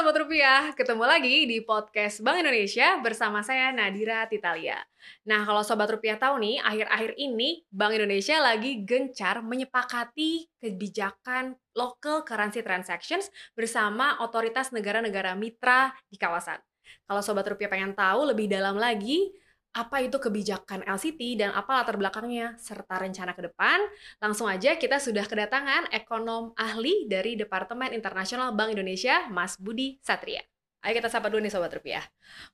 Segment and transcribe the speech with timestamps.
[0.00, 4.80] Sobat Rupiah, ketemu lagi di podcast Bank Indonesia bersama saya Nadira Titalia.
[5.28, 12.24] Nah, kalau Sobat Rupiah tahu nih, akhir-akhir ini Bank Indonesia lagi gencar menyepakati kebijakan local
[12.24, 16.56] currency transactions bersama otoritas negara-negara mitra di kawasan.
[17.04, 19.28] Kalau Sobat Rupiah pengen tahu lebih dalam lagi,
[19.70, 23.78] apa itu kebijakan LCT dan apa latar belakangnya serta rencana ke depan.
[24.18, 30.42] Langsung aja kita sudah kedatangan ekonom ahli dari Departemen Internasional Bank Indonesia, Mas Budi Satria.
[30.80, 32.00] Ayo kita sapa dulu nih Sobat Rupiah.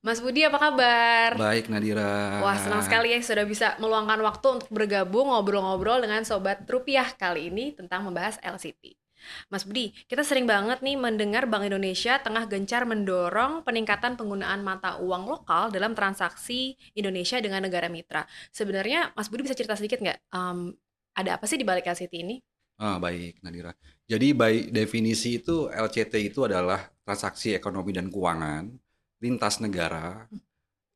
[0.03, 1.39] Mas Budi apa kabar?
[1.39, 2.43] Baik Nadira.
[2.43, 7.55] Wah senang sekali ya sudah bisa meluangkan waktu untuk bergabung ngobrol-ngobrol dengan Sobat Rupiah kali
[7.55, 9.06] ini tentang membahas LCT.
[9.49, 15.01] Mas Budi, kita sering banget nih mendengar Bank Indonesia tengah gencar mendorong peningkatan penggunaan mata
[15.03, 18.25] uang lokal dalam transaksi Indonesia dengan negara mitra.
[18.51, 20.19] Sebenarnya Mas Budi bisa cerita sedikit nggak?
[20.33, 20.73] Um,
[21.17, 22.37] ada apa sih di balik LCT ini?
[22.77, 23.73] Ah, baik, Nadira.
[24.05, 28.69] Jadi by definisi itu LCT itu adalah transaksi ekonomi dan keuangan
[29.17, 30.41] lintas negara hmm.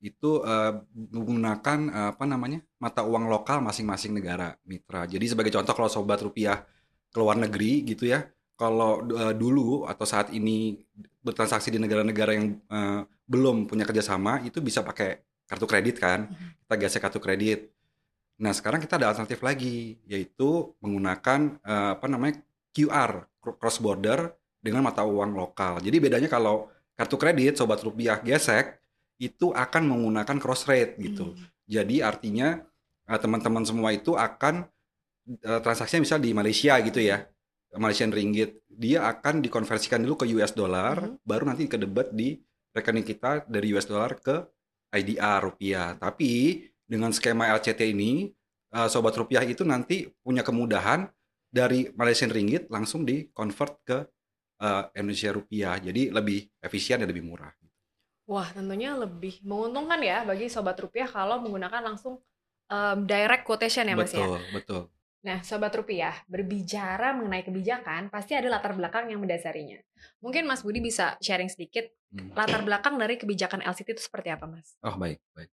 [0.04, 5.08] itu uh, menggunakan uh, apa namanya mata uang lokal masing-masing negara mitra.
[5.08, 6.60] Jadi sebagai contoh kalau sobat rupiah
[7.10, 8.26] ke luar negeri gitu ya.
[8.54, 10.78] Kalau uh, dulu atau saat ini
[11.20, 16.66] bertransaksi di negara-negara yang uh, belum punya kerjasama itu bisa pakai kartu kredit kan, mm-hmm.
[16.66, 17.60] kita gesek kartu kredit.
[18.40, 24.84] Nah sekarang kita ada alternatif lagi yaitu menggunakan uh, apa namanya QR cross border dengan
[24.84, 25.80] mata uang lokal.
[25.80, 28.76] Jadi bedanya kalau kartu kredit sobat rupiah gesek
[29.20, 31.32] itu akan menggunakan cross rate gitu.
[31.32, 31.44] Hmm.
[31.64, 32.60] Jadi artinya
[33.18, 34.68] teman-teman semua itu akan
[35.26, 37.24] uh, transaksinya misal di Malaysia gitu ya
[37.76, 41.22] Malaysian ringgit dia akan dikonversikan dulu ke US dollar hmm.
[41.22, 42.38] baru nanti ke debat di
[42.74, 44.42] rekening kita dari US dollar ke
[44.90, 48.26] IDR rupiah tapi dengan skema LCT ini
[48.74, 51.06] uh, sobat rupiah itu nanti punya kemudahan
[51.50, 53.98] dari Malaysian ringgit langsung di convert ke
[54.62, 57.54] uh, Indonesia rupiah jadi lebih efisien dan lebih murah
[58.30, 62.22] Wah, tentunya lebih menguntungkan ya bagi sobat rupiah kalau menggunakan langsung
[62.70, 64.26] um, direct quotation ya Mas betul, ya.
[64.30, 64.82] Betul, betul.
[65.20, 69.76] Nah, Sobat Rupiah, berbicara mengenai kebijakan, pasti ada latar belakang yang mendasarinya.
[70.24, 72.32] Mungkin Mas Budi bisa sharing sedikit hmm.
[72.32, 74.80] latar belakang dari kebijakan LCT itu seperti apa, Mas?
[74.80, 75.52] Oh, baik, baik.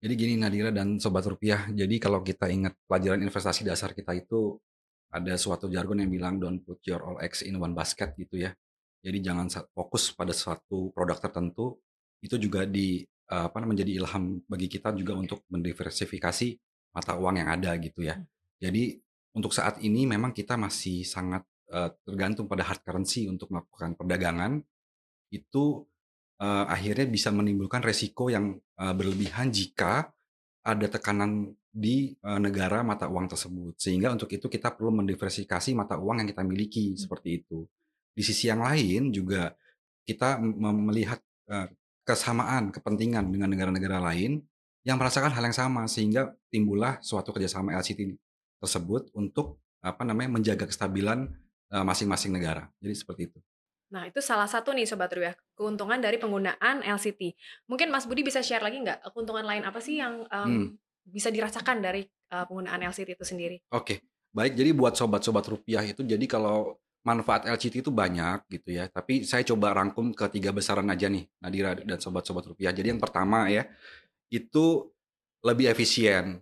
[0.00, 4.56] Jadi gini Nadira dan Sobat Rupiah, jadi kalau kita ingat pelajaran investasi dasar kita itu
[5.12, 8.54] ada suatu jargon yang bilang don't put your all eggs in one basket gitu ya.
[9.04, 11.76] Jadi jangan fokus pada suatu produk tertentu,
[12.22, 16.48] itu juga di apa menjadi ilham bagi kita juga untuk mendiversifikasi
[16.96, 18.16] mata uang yang ada gitu ya.
[18.16, 18.39] Hmm.
[18.60, 19.00] Jadi
[19.34, 24.60] untuk saat ini memang kita masih sangat uh, tergantung pada hard currency untuk melakukan perdagangan.
[25.32, 25.88] Itu
[26.42, 30.12] uh, akhirnya bisa menimbulkan resiko yang uh, berlebihan jika
[30.60, 33.78] ada tekanan di uh, negara mata uang tersebut.
[33.80, 37.00] Sehingga untuk itu kita perlu mendiversifikasi mata uang yang kita miliki hmm.
[37.00, 37.64] seperti itu.
[38.10, 39.54] Di sisi yang lain juga
[40.04, 41.70] kita melihat uh,
[42.02, 44.42] kesamaan kepentingan dengan negara-negara lain
[44.82, 48.18] yang merasakan hal yang sama sehingga timbullah suatu kerjasama LCT
[48.60, 51.32] tersebut untuk apa namanya menjaga kestabilan
[51.70, 52.62] masing-masing uh, negara.
[52.82, 53.38] Jadi seperti itu.
[53.90, 57.34] Nah, itu salah satu nih Sobat Rupiah, keuntungan dari penggunaan LCT.
[57.66, 60.66] Mungkin Mas Budi bisa share lagi nggak keuntungan lain apa sih yang um, hmm.
[61.10, 63.56] bisa dirasakan dari uh, penggunaan LCT itu sendiri?
[63.74, 63.98] Oke, okay.
[64.30, 64.54] baik.
[64.54, 68.86] Jadi buat Sobat-Sobat Rupiah itu, jadi kalau manfaat LCT itu banyak gitu ya.
[68.86, 72.70] Tapi saya coba rangkum ke tiga besaran aja nih, Nadira dan Sobat-Sobat Rupiah.
[72.70, 73.66] Jadi yang pertama ya,
[74.30, 74.86] itu
[75.42, 76.38] lebih efisien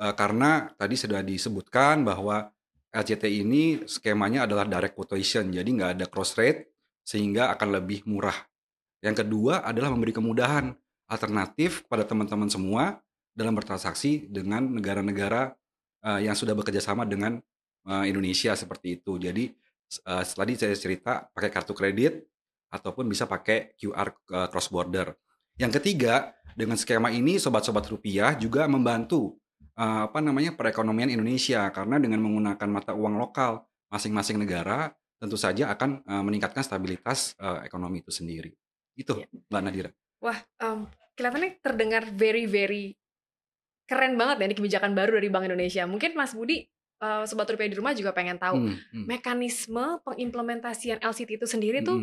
[0.00, 2.48] uh, karena tadi sudah disebutkan bahwa
[2.90, 6.74] LCT ini skemanya adalah direct quotation, jadi nggak ada cross rate
[7.06, 8.34] sehingga akan lebih murah.
[9.04, 10.74] Yang kedua adalah memberi kemudahan
[11.06, 12.98] alternatif pada teman-teman semua
[13.30, 15.54] dalam bertransaksi dengan negara-negara
[16.02, 17.38] uh, yang sudah bekerja sama dengan
[17.86, 19.16] uh, Indonesia seperti itu.
[19.22, 19.54] Jadi
[20.06, 22.26] uh, tadi saya cerita pakai kartu kredit
[22.70, 25.14] ataupun bisa pakai QR uh, cross border.
[25.58, 29.38] Yang ketiga, dengan skema ini sobat-sobat rupiah juga membantu
[29.80, 35.72] uh, apa namanya perekonomian Indonesia karena dengan menggunakan mata uang lokal masing-masing negara tentu saja
[35.72, 38.52] akan uh, meningkatkan stabilitas uh, ekonomi itu sendiri.
[38.92, 39.26] Itu ya.
[39.28, 39.90] Mbak Nadira.
[40.20, 40.84] Wah, um,
[41.16, 42.92] kelihatannya terdengar very very
[43.88, 45.82] keren banget ya ini kebijakan baru dari Bank Indonesia.
[45.88, 46.62] Mungkin Mas Budi
[47.02, 49.04] uh, sobat rupiah di rumah juga pengen tahu hmm, hmm.
[49.08, 51.86] mekanisme pengimplementasian LCT itu sendiri hmm.
[51.88, 51.98] tuh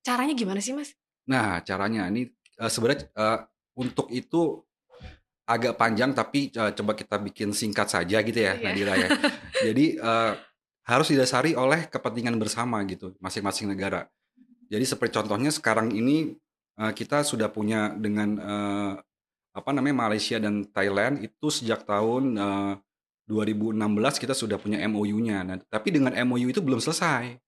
[0.00, 0.96] caranya gimana sih, Mas?
[1.28, 3.44] Nah, caranya ini uh, sebenarnya uh,
[3.76, 4.64] untuk itu
[5.48, 8.60] agak panjang tapi uh, coba kita bikin singkat saja gitu ya yeah.
[8.60, 9.08] Nadira ya.
[9.72, 10.36] Jadi uh,
[10.84, 14.12] harus didasari oleh kepentingan bersama gitu masing-masing negara.
[14.68, 16.36] Jadi seperti contohnya sekarang ini
[16.76, 18.92] uh, kita sudah punya dengan uh,
[19.56, 22.72] apa namanya Malaysia dan Thailand itu sejak tahun uh,
[23.28, 23.76] 2016
[24.20, 25.44] kita sudah punya MOU-nya.
[25.44, 27.40] Nah, tapi dengan MOU itu belum selesai.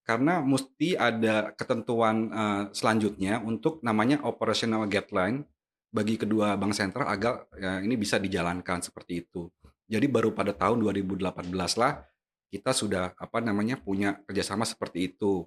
[0.00, 5.46] karena mesti ada ketentuan uh, selanjutnya untuk namanya operational guideline
[5.90, 9.50] bagi kedua bank sentral agar ya, ini bisa dijalankan seperti itu.
[9.90, 11.92] Jadi baru pada tahun 2018 lah
[12.50, 15.46] kita sudah apa namanya punya kerjasama seperti itu.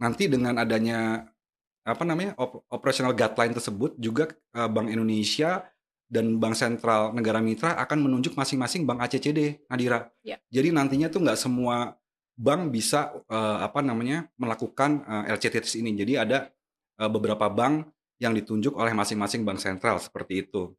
[0.00, 1.28] Nanti dengan adanya
[1.84, 5.68] apa namanya op operational guideline tersebut juga uh, Bank Indonesia
[6.08, 10.08] dan Bank Sentral Negara Mitra akan menunjuk masing-masing bank ACCD, Nadira.
[10.24, 10.40] Ya.
[10.48, 11.96] Jadi nantinya tuh nggak semua
[12.34, 15.94] bank bisa uh, apa namanya melakukan uh, eh, LCT ini.
[15.94, 16.50] Jadi ada
[16.98, 20.70] uh, beberapa bank yang ditunjuk oleh masing-masing bank sentral seperti itu.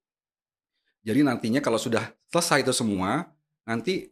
[1.06, 3.30] Jadi nantinya kalau sudah selesai itu semua,
[3.68, 4.10] nanti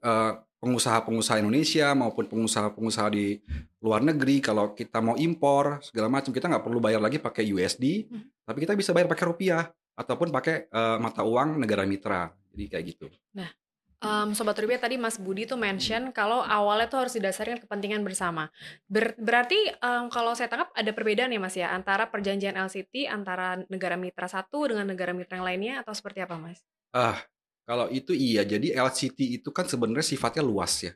[0.64, 3.42] pengusaha-pengusaha Indonesia maupun pengusaha-pengusaha di
[3.84, 8.08] luar negeri kalau kita mau impor segala macam kita nggak perlu bayar lagi pakai USD,
[8.08, 8.48] hmm.
[8.48, 9.68] tapi kita bisa bayar pakai rupiah
[10.00, 12.32] ataupun pakai uh, mata uang negara mitra.
[12.54, 13.06] Jadi kayak gitu.
[13.34, 13.50] Nah,
[14.04, 18.52] um, sobat rupiah tadi Mas Budi tuh mention kalau awalnya tuh harus didasarkan kepentingan bersama.
[18.86, 23.64] Ber berarti um, kalau saya tangkap ada perbedaan ya Mas ya antara perjanjian LCT antara
[23.72, 26.60] negara mitra satu dengan negara mitra yang lainnya atau seperti apa Mas?
[26.94, 27.18] Ah,
[27.64, 28.44] kalau itu iya.
[28.44, 30.94] Jadi LCT itu kan sebenarnya sifatnya luas ya.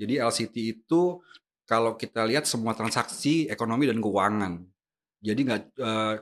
[0.00, 1.20] Jadi LCT itu
[1.68, 4.64] kalau kita lihat semua transaksi ekonomi dan keuangan.
[5.20, 6.14] Jadi nggak uh,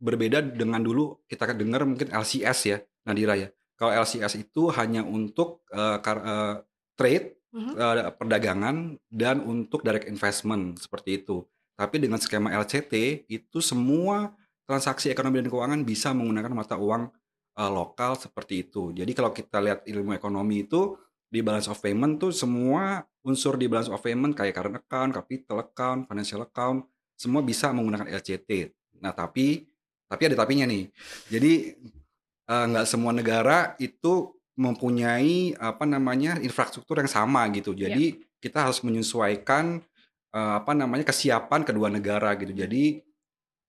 [0.00, 3.52] berbeda dengan dulu kita dengar mungkin LCS ya, Nadira ya.
[3.74, 6.62] Kalau LCS itu hanya untuk uh, uh,
[6.94, 7.74] trade, mm-hmm.
[7.74, 11.42] uh, perdagangan dan untuk direct investment seperti itu.
[11.74, 14.30] Tapi dengan skema LCT itu semua
[14.62, 17.10] transaksi ekonomi dan keuangan bisa menggunakan mata uang
[17.58, 18.94] uh, lokal seperti itu.
[18.94, 20.94] Jadi kalau kita lihat ilmu ekonomi itu
[21.26, 25.58] di balance of payment tuh semua unsur di balance of payment kayak current account, capital
[25.66, 26.86] account, financial account
[27.18, 28.70] semua bisa menggunakan LCT.
[29.02, 29.66] Nah tapi
[30.06, 30.90] tapi ada tapinya nih.
[31.26, 31.74] Jadi
[32.44, 37.74] nggak uh, semua negara itu mempunyai apa namanya infrastruktur yang sama gitu.
[37.74, 37.90] Iya.
[37.90, 38.38] Jadi yeah.
[38.38, 39.82] kita harus menyesuaikan
[40.30, 42.54] uh, apa namanya kesiapan kedua negara gitu.
[42.54, 43.02] Jadi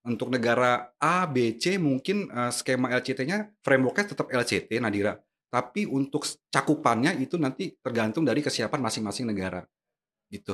[0.06, 5.18] untuk negara A, B, C mungkin uh, skema LCT-nya frameworknya tetap LCT Nadira.
[5.50, 9.66] Tapi untuk cakupannya itu nanti tergantung dari kesiapan masing-masing negara.
[10.30, 10.54] Gitu.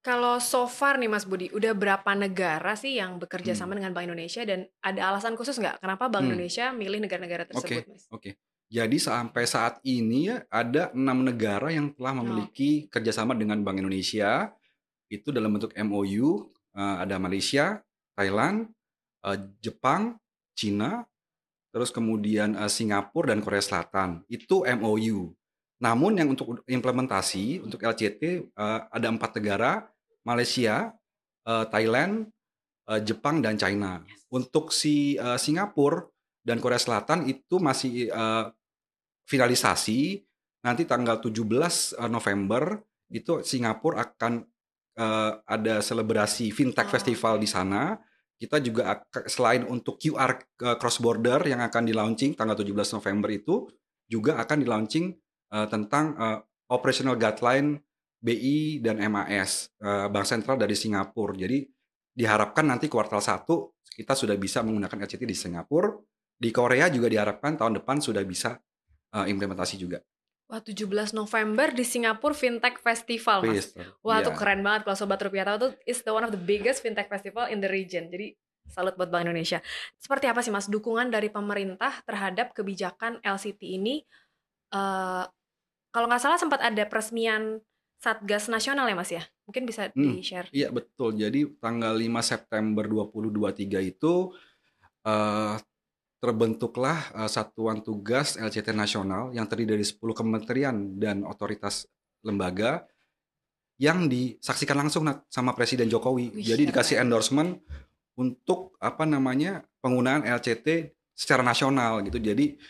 [0.00, 3.78] Kalau so far nih Mas Budi, udah berapa negara sih yang bekerja sama hmm.
[3.78, 6.30] dengan Bank Indonesia dan ada alasan khusus nggak kenapa Bank hmm.
[6.32, 7.84] Indonesia milih negara-negara tersebut, okay.
[7.84, 8.04] Mas?
[8.08, 8.08] Oke.
[8.16, 8.32] Okay.
[8.70, 12.96] Jadi sampai saat ini ya ada enam negara yang telah memiliki oh.
[12.96, 14.54] kerjasama dengan Bank Indonesia.
[15.10, 16.48] Itu dalam bentuk MOU.
[16.70, 17.82] Eh, ada Malaysia,
[18.14, 18.70] Thailand,
[19.26, 20.22] uh, Jepang,
[20.54, 21.02] Cina,
[21.74, 24.22] terus kemudian uh, Singapura dan Korea Selatan.
[24.30, 25.34] Itu MOU.
[25.80, 29.88] Namun yang untuk implementasi untuk LCT uh, ada empat negara
[30.28, 30.92] Malaysia,
[31.48, 32.28] uh, Thailand,
[32.84, 34.04] uh, Jepang dan China.
[34.28, 36.04] Untuk si uh, Singapura
[36.44, 38.52] dan Korea Selatan itu masih uh,
[39.24, 40.20] finalisasi.
[40.60, 44.44] Nanti tanggal 17 November itu Singapura akan
[45.00, 46.92] uh, ada selebrasi fintech oh.
[46.92, 47.96] festival di sana.
[48.36, 53.68] Kita juga selain untuk QR cross border yang akan di launching tanggal 17 November itu
[54.08, 55.12] juga akan di launching
[55.54, 56.38] uh, tentang uh,
[56.70, 57.78] operational guideline
[58.20, 61.34] BI dan MAS uh, Bank Sentral dari Singapura.
[61.34, 61.64] Jadi
[62.10, 63.48] diharapkan nanti kuartal 1
[63.90, 65.92] kita sudah bisa menggunakan LCT di Singapura.
[66.40, 68.56] Di Korea juga diharapkan tahun depan sudah bisa
[69.12, 70.00] uh, implementasi juga.
[70.50, 73.70] Wah, 17 November di Singapura Fintech Festival, Mas.
[74.02, 74.26] Wah, yeah.
[74.26, 77.06] tuh keren banget kalau Sobat Rupiah tahu tuh is the one of the biggest fintech
[77.06, 78.10] festival in the region.
[78.10, 78.34] Jadi,
[78.66, 79.62] salut buat Bank Indonesia.
[79.94, 84.02] Seperti apa sih, Mas, dukungan dari pemerintah terhadap kebijakan LCT ini
[84.74, 85.22] uh,
[85.90, 87.62] kalau nggak salah sempat ada peresmian
[88.00, 89.22] Satgas Nasional ya Mas ya?
[89.44, 90.48] Mungkin bisa hmm, di-share.
[90.56, 91.20] Iya betul.
[91.20, 94.32] Jadi tanggal 5 September 2023 itu
[95.04, 95.54] uh,
[96.20, 101.84] terbentuklah uh, satuan tugas LCT nasional yang terdiri dari 10 kementerian dan otoritas
[102.24, 102.88] lembaga
[103.80, 106.36] yang disaksikan langsung sama Presiden Jokowi.
[106.36, 107.56] Wih, Jadi dikasih endorsement
[108.20, 112.20] untuk apa namanya penggunaan LCT secara nasional gitu.
[112.20, 112.60] Jadi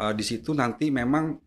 [0.00, 1.45] uh, di situ nanti memang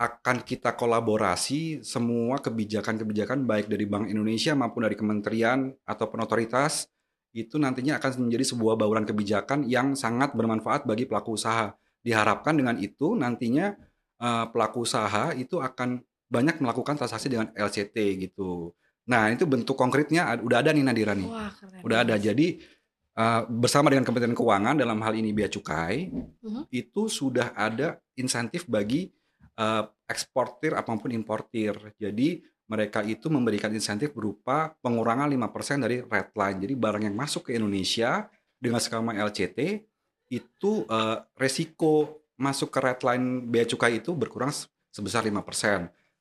[0.00, 6.88] akan kita kolaborasi semua kebijakan-kebijakan baik dari Bank Indonesia maupun dari kementerian ataupun otoritas
[7.36, 11.76] itu nantinya akan menjadi sebuah bauran kebijakan yang sangat bermanfaat bagi pelaku usaha.
[12.00, 13.76] Diharapkan dengan itu nantinya
[14.24, 16.00] uh, pelaku usaha itu akan
[16.32, 18.72] banyak melakukan transaksi dengan LCT gitu.
[19.04, 21.52] Nah itu bentuk konkretnya udah ada nih Nadira nih, Wah,
[21.84, 22.16] udah ada.
[22.16, 22.56] Jadi
[23.20, 26.64] uh, bersama dengan Kementerian Keuangan dalam hal ini Bea Cukai uh -huh.
[26.72, 29.12] itu sudah ada insentif bagi
[29.60, 31.76] uh, eksportir apa pun importir.
[32.00, 32.40] Jadi
[32.70, 36.58] mereka itu memberikan insentif berupa pengurangan 5% dari red line.
[36.64, 39.58] Jadi barang yang masuk ke Indonesia dengan skema LCT
[40.30, 44.54] itu uh, resiko masuk ke red line bea cukai itu berkurang
[44.94, 45.34] sebesar 5%.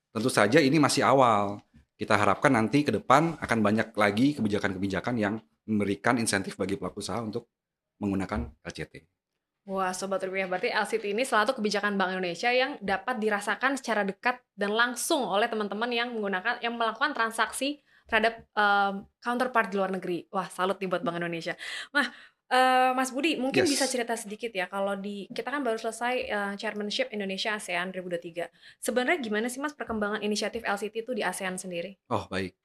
[0.10, 1.62] Tentu saja ini masih awal.
[2.00, 5.36] kita harapkan nanti ke depan akan banyak lagi kebijakan-kebijakan yang
[5.68, 7.52] memberikan insentif bagi pelaku usaha untuk
[8.00, 9.19] menggunakan LCT.
[9.68, 14.02] Wah, Sobat Rupiah, berarti LCT ini salah satu kebijakan Bank Indonesia yang dapat dirasakan secara
[14.08, 19.94] dekat dan langsung oleh teman-teman yang menggunakan, yang melakukan transaksi terhadap um, counterpart di luar
[19.94, 20.26] negeri.
[20.34, 21.54] Wah, salut nih buat Bank Indonesia.
[21.94, 22.10] Nah,
[22.50, 23.78] uh, Mas Budi, mungkin Yes.
[23.78, 28.50] bisa cerita sedikit ya, kalau di, kita kan baru selesai uh, chairmanship Indonesia ASEAN 2023.
[28.82, 31.94] Sebenarnya gimana sih Mas perkembangan inisiatif LCT itu di ASEAN sendiri?
[32.10, 32.58] Oh, baik.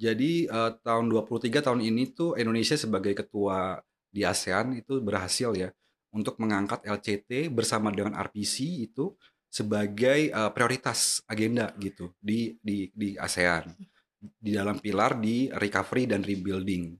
[0.00, 3.76] Jadi eh, tahun 23 tahun ini tuh Indonesia sebagai ketua
[4.08, 5.68] di ASEAN itu berhasil ya
[6.10, 9.14] untuk mengangkat LCT bersama dengan RPC itu
[9.50, 13.74] sebagai eh, prioritas agenda gitu di di di ASEAN
[14.20, 16.92] di dalam pilar di recovery dan rebuilding.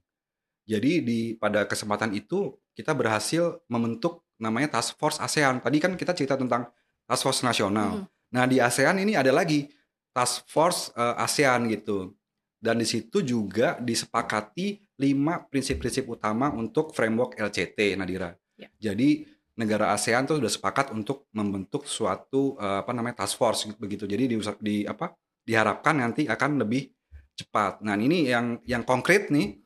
[0.65, 5.61] Jadi di pada kesempatan itu kita berhasil membentuk namanya Task Force ASEAN.
[5.61, 6.71] Tadi kan kita cerita tentang
[7.05, 8.01] Task Force nasional.
[8.01, 8.07] Mhm.
[8.31, 9.69] Nah, di ASEAN ini ada lagi
[10.15, 12.15] Task Force eh, ASEAN gitu.
[12.61, 18.37] Dan di situ juga disepakati lima prinsip-prinsip utama untuk framework LCT, Nadira.
[18.61, 18.69] Ya.
[18.93, 19.25] Jadi
[19.57, 24.05] negara ASEAN tuh sudah sepakat untuk membentuk suatu eh, apa namanya task force gitu, begitu.
[24.05, 26.93] Jadi di, di apa diharapkan nanti akan lebih
[27.37, 27.81] cepat.
[27.81, 29.61] Nah, ini yang yang konkret nih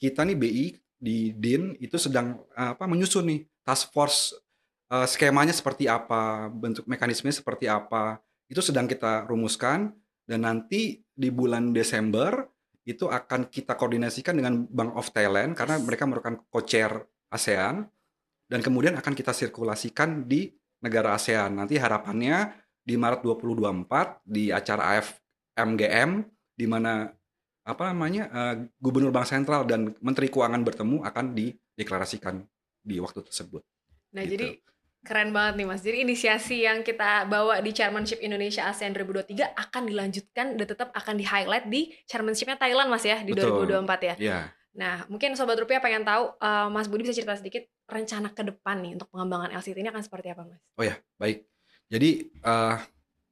[0.00, 0.66] kita nih BI
[0.98, 4.36] di DIN itu sedang eh, apa menyusun nih task force
[4.88, 8.20] eh, skemanya seperti apa, bentuk mekanismenya seperti apa.
[8.48, 9.92] Itu sedang kita rumuskan
[10.24, 12.48] dan nanti di bulan Desember
[12.88, 17.84] itu akan kita koordinasikan dengan Bank of Thailand karena mereka merupakan co-chair ASEAN
[18.48, 20.48] dan kemudian akan kita sirkulasikan di
[20.80, 21.60] negara ASEAN.
[21.60, 26.10] Nanti harapannya di Maret 2024 di acara AFMGM
[26.56, 27.12] di mana
[27.68, 32.40] apa namanya eh, Gubernur Bank Sentral dan Menteri Keuangan bertemu akan dideklarasikan
[32.80, 33.60] di waktu tersebut.
[34.16, 34.40] Nah, Gitu.
[34.40, 34.48] jadi
[35.04, 35.84] keren banget nih Mas.
[35.84, 41.14] Jadi inisiasi yang kita bawa di Chairmanship Indonesia ASEAN 2023 akan dilanjutkan dan tetap akan
[41.20, 43.68] di-highlight di Chairmanship-nya Thailand Mas ya di Betul.
[43.68, 44.14] 2024 ya.
[44.16, 44.40] Ya,
[44.76, 48.84] Nah, mungkin Sobat Rupiah pengen tahu eh, Mas Budi bisa cerita sedikit rencana ke depan
[48.84, 50.60] nih untuk pengembangan LCT ini akan seperti apa Mas?
[50.76, 51.48] Oh ya, baik.
[51.88, 52.76] Jadi eh,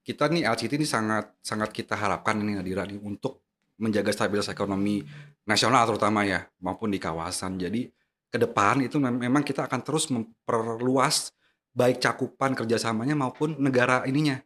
[0.06, 3.44] kita nih LCT ini sangat sangat kita harapkan ini Nadira nih untuk
[3.76, 5.04] menjaga stabilitas ekonomi
[5.44, 7.60] nasional terutama ya maupun di kawasan.
[7.60, 7.84] Jadi
[8.32, 11.30] ke depan itu mem- memang kita akan terus memperluas
[11.76, 14.40] baik cakupan kerjasamanya maupun negara ininya,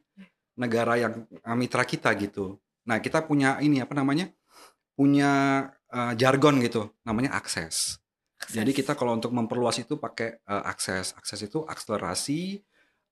[0.59, 2.59] negara yang eh, mitra kita gitu.
[2.91, 4.29] Nah kita punya ini apa namanya,
[4.99, 8.01] punya eh, jargon gitu, namanya akses.
[8.49, 11.13] Jadi kita kalau untuk memperluas itu pakai eh, akses.
[11.19, 12.63] Akses itu akselerasi,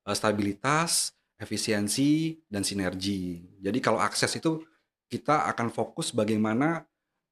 [0.08, 3.44] eh, stabilitas, efisiensi, dan sinergi.
[3.61, 4.64] Jadi kalau akses itu
[5.08, 6.85] kita akan fokus bagaimana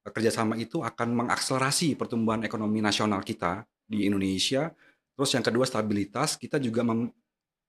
[0.06, 4.70] kerjasama itu akan mengakselerasi pertumbuhan ekonomi nasional kita di Indonesia.
[5.18, 7.10] Terus yang kedua stabilitas, kita juga mem-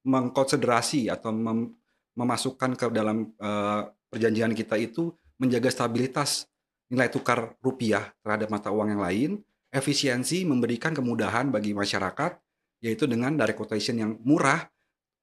[0.05, 1.73] mengkonsiderasi atau mem-
[2.13, 6.49] memasukkan ke dalam eh, perjanjian kita itu menjaga stabilitas
[6.87, 9.31] nilai tukar rupiah terhadap mata uang yang lain,
[9.71, 12.39] efisiensi memberikan kemudahan bagi masyarakat
[12.79, 14.63] yaitu dengan direct quotation yang murah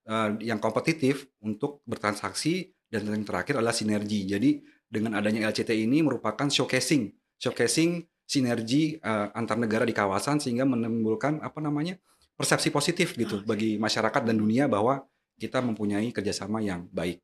[0.05, 4.27] eh, yang kompetitif untuk bertransaksi dan yang terakhir adalah sinergi.
[4.29, 4.51] Jadi
[4.87, 11.41] dengan adanya LCT ini merupakan showcasing, showcasing sinergi eh, antar negara di kawasan sehingga menimbulkan
[11.41, 11.97] apa namanya
[12.35, 13.47] persepsi positif gitu Oke.
[13.47, 15.07] bagi masyarakat dan dunia bahwa
[15.39, 17.23] kita mempunyai kerjasama yang baik.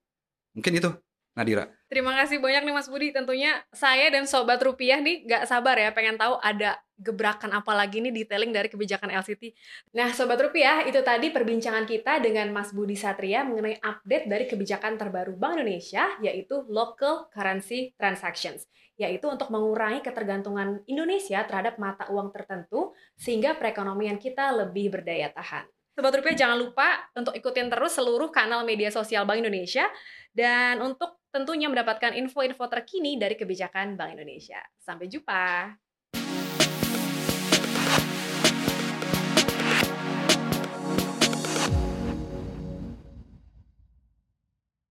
[0.54, 0.90] Mungkin itu,
[1.34, 1.70] Nadira.
[1.86, 3.14] Terima kasih banyak nih Mas Budi.
[3.14, 8.04] Tentunya saya dan Sobat Rupiah nih gak sabar ya pengen tahu ada gebrakan apa lagi
[8.04, 9.56] nih detailing dari kebijakan LCT.
[9.96, 15.00] Nah Sobat Rupiah, itu tadi perbincangan kita dengan Mas Budi Satria mengenai update dari kebijakan
[15.00, 18.68] terbaru Bank Indonesia yaitu Local Currency Transactions.
[19.00, 25.64] Yaitu untuk mengurangi ketergantungan Indonesia terhadap mata uang tertentu sehingga perekonomian kita lebih berdaya tahan.
[25.96, 29.88] Sobat Rupiah jangan lupa untuk ikutin terus seluruh kanal media sosial Bank Indonesia
[30.36, 34.60] dan untuk tentunya mendapatkan info-info terkini dari kebijakan Bank Indonesia.
[34.78, 35.74] Sampai jumpa.